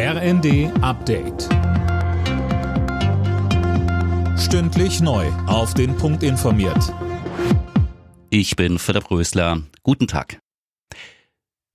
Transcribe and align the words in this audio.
RND 0.00 0.70
Update. 0.80 1.48
Stündlich 4.38 5.00
neu. 5.00 5.26
Auf 5.48 5.74
den 5.74 5.96
Punkt 5.96 6.22
informiert. 6.22 6.94
Ich 8.30 8.54
bin 8.54 8.78
Philipp 8.78 9.10
Rösler. 9.10 9.62
Guten 9.82 10.06
Tag. 10.06 10.38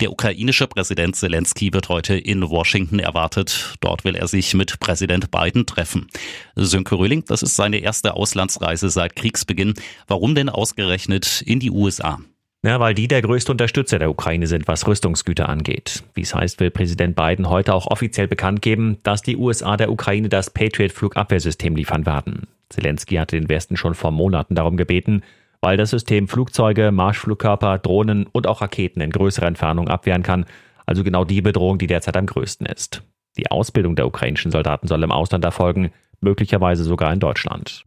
Der 0.00 0.12
ukrainische 0.12 0.68
Präsident 0.68 1.16
Zelensky 1.16 1.72
wird 1.72 1.88
heute 1.88 2.14
in 2.14 2.48
Washington 2.48 3.00
erwartet. 3.00 3.74
Dort 3.80 4.04
will 4.04 4.14
er 4.14 4.28
sich 4.28 4.54
mit 4.54 4.78
Präsident 4.78 5.32
Biden 5.32 5.66
treffen. 5.66 6.06
Sönke 6.54 6.94
Röhling, 6.94 7.24
das 7.24 7.42
ist 7.42 7.56
seine 7.56 7.78
erste 7.78 8.14
Auslandsreise 8.14 8.88
seit 8.88 9.16
Kriegsbeginn. 9.16 9.74
Warum 10.06 10.36
denn 10.36 10.48
ausgerechnet 10.48 11.42
in 11.44 11.58
die 11.58 11.72
USA? 11.72 12.20
Ja, 12.64 12.78
weil 12.78 12.94
die 12.94 13.08
der 13.08 13.22
größte 13.22 13.50
Unterstützer 13.50 13.98
der 13.98 14.08
Ukraine 14.08 14.46
sind, 14.46 14.68
was 14.68 14.86
Rüstungsgüter 14.86 15.48
angeht. 15.48 16.04
Wie 16.14 16.20
es 16.20 16.32
heißt, 16.32 16.60
will 16.60 16.70
Präsident 16.70 17.16
Biden 17.16 17.50
heute 17.50 17.74
auch 17.74 17.88
offiziell 17.88 18.28
bekannt 18.28 18.62
geben, 18.62 18.98
dass 19.02 19.20
die 19.20 19.36
USA 19.36 19.76
der 19.76 19.90
Ukraine 19.90 20.28
das 20.28 20.50
Patriot-Flugabwehrsystem 20.50 21.74
liefern 21.74 22.06
werden. 22.06 22.46
Zelensky 22.68 23.16
hatte 23.16 23.38
den 23.38 23.48
Westen 23.48 23.76
schon 23.76 23.94
vor 23.94 24.12
Monaten 24.12 24.54
darum 24.54 24.76
gebeten, 24.76 25.22
weil 25.60 25.76
das 25.76 25.90
System 25.90 26.28
Flugzeuge, 26.28 26.92
Marschflugkörper, 26.92 27.78
Drohnen 27.78 28.26
und 28.30 28.46
auch 28.46 28.60
Raketen 28.60 29.00
in 29.00 29.10
größerer 29.10 29.46
Entfernung 29.46 29.88
abwehren 29.88 30.22
kann, 30.22 30.46
also 30.86 31.02
genau 31.02 31.24
die 31.24 31.42
Bedrohung, 31.42 31.78
die 31.78 31.88
derzeit 31.88 32.16
am 32.16 32.26
größten 32.26 32.66
ist. 32.66 33.02
Die 33.36 33.50
Ausbildung 33.50 33.96
der 33.96 34.06
ukrainischen 34.06 34.52
Soldaten 34.52 34.86
soll 34.86 35.02
im 35.02 35.10
Ausland 35.10 35.44
erfolgen, 35.44 35.90
möglicherweise 36.20 36.84
sogar 36.84 37.12
in 37.12 37.18
Deutschland. 37.18 37.84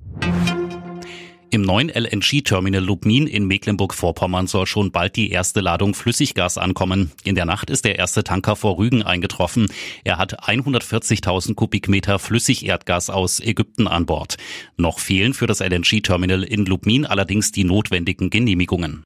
Im 1.52 1.62
neuen 1.62 1.90
LNG-Terminal 1.90 2.84
Lubmin 2.84 3.28
in 3.28 3.46
Mecklenburg-Vorpommern 3.46 4.48
soll 4.48 4.66
schon 4.66 4.92
bald 4.92 5.16
die 5.16 5.30
erste 5.30 5.62
Ladung 5.62 5.94
Flüssiggas 5.94 6.58
ankommen. 6.58 7.12
In 7.24 7.36
der 7.36 7.46
Nacht 7.46 7.70
ist 7.70 7.86
der 7.86 7.98
erste 7.98 8.24
Tanker 8.24 8.56
vor 8.56 8.78
Rügen 8.78 9.04
eingetroffen. 9.04 9.68
Er 10.04 10.18
hat 10.18 10.44
140.000 10.48 11.54
Kubikmeter 11.54 12.18
Flüssigerdgas 12.20 13.10
aus 13.10 13.40
Ägypten 13.40 13.88
an 13.88 14.06
Bord. 14.06 14.38
Noch 14.76 15.00
fehlen 15.00 15.34
für 15.34 15.48
das 15.48 15.60
LNG-Terminal 15.60 16.44
in 16.44 16.66
Lubmin 16.66 17.06
allerdings 17.06 17.52
die 17.52 17.64
notwendigen 17.64 18.30
Genehmigungen. 18.30 19.06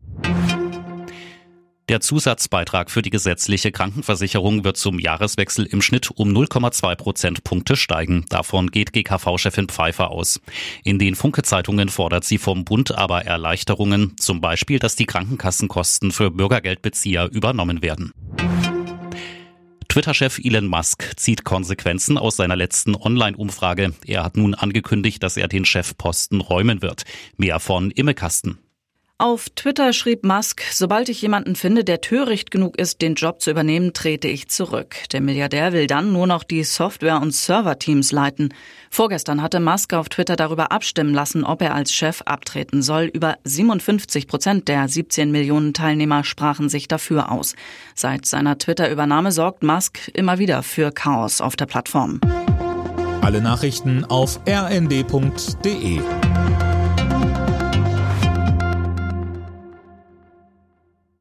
Der 1.89 2.01
Zusatzbeitrag 2.01 2.91
für 2.91 3.01
die 3.01 3.09
gesetzliche 3.09 3.71
Krankenversicherung 3.71 4.63
wird 4.63 4.77
zum 4.77 4.99
Jahreswechsel 4.99 5.65
im 5.65 5.81
Schnitt 5.81 6.11
um 6.11 6.29
0,2 6.29 6.95
Prozentpunkte 6.95 7.75
steigen. 7.75 8.25
Davon 8.29 8.69
geht 8.69 8.93
GKV-Chefin 8.93 9.69
Pfeiffer 9.69 10.11
aus. 10.11 10.39
In 10.83 10.99
den 10.99 11.15
Funke-Zeitungen 11.15 11.89
fordert 11.89 12.25
sie 12.25 12.37
vom 12.37 12.63
Bund 12.63 12.95
aber 12.95 13.25
Erleichterungen, 13.25 14.15
zum 14.17 14.39
Beispiel, 14.39 14.77
dass 14.77 14.97
die 14.97 15.07
Krankenkassenkosten 15.07 16.11
für 16.11 16.29
Bürgergeldbezieher 16.29 17.27
übernommen 17.31 17.81
werden. 17.81 18.13
Twitter-Chef 19.87 20.37
Elon 20.43 20.67
Musk 20.67 21.13
zieht 21.15 21.43
Konsequenzen 21.43 22.19
aus 22.19 22.35
seiner 22.35 22.55
letzten 22.55 22.95
Online-Umfrage. 22.95 23.95
Er 24.05 24.23
hat 24.23 24.37
nun 24.37 24.53
angekündigt, 24.53 25.23
dass 25.23 25.37
er 25.37 25.47
den 25.47 25.65
Chefposten 25.65 26.39
räumen 26.39 26.83
wird. 26.83 27.01
Mehr 27.37 27.59
von 27.59 27.89
Imme 27.89 28.13
Kasten. 28.13 28.59
Auf 29.21 29.49
Twitter 29.49 29.91
schrieb 29.91 30.23
Musk, 30.23 30.63
sobald 30.71 31.09
ich 31.09 31.21
jemanden 31.21 31.57
finde, 31.57 31.83
der 31.83 31.99
töricht 31.99 32.51
genug 32.51 32.79
ist, 32.79 33.01
den 33.01 33.15
Job 33.15 33.41
zu 33.41 33.51
übernehmen, 33.51 33.91
trete 33.91 34.29
ich 34.29 34.47
zurück. 34.47 34.95
Der 35.11 35.19
Milliardär 35.19 35.73
will 35.73 35.87
dann 35.87 36.13
nur 36.13 36.25
noch 36.25 36.45
die 36.45 36.63
Software- 36.63 37.21
und 37.21 37.33
Serverteams 37.33 38.13
leiten. 38.13 38.53
Vorgestern 38.89 39.41
hatte 39.41 39.59
Musk 39.59 39.93
auf 39.93 40.07
Twitter 40.07 40.37
darüber 40.37 40.71
abstimmen 40.71 41.13
lassen, 41.13 41.43
ob 41.43 41.61
er 41.61 41.75
als 41.75 41.91
Chef 41.91 42.21
abtreten 42.21 42.81
soll. 42.81 43.11
Über 43.13 43.35
57 43.43 44.25
Prozent 44.25 44.69
der 44.69 44.87
17 44.87 45.31
Millionen 45.31 45.73
Teilnehmer 45.73 46.23
sprachen 46.23 46.69
sich 46.69 46.87
dafür 46.87 47.29
aus. 47.29 47.55
Seit 47.95 48.25
seiner 48.25 48.57
Twitter-Übernahme 48.57 49.33
sorgt 49.33 49.63
Musk 49.63 49.99
immer 50.13 50.39
wieder 50.39 50.63
für 50.63 50.93
Chaos 50.93 51.41
auf 51.41 51.57
der 51.57 51.65
Plattform. 51.65 52.21
Alle 53.19 53.41
Nachrichten 53.41 54.05
auf 54.05 54.39
rnd.de 54.47 55.99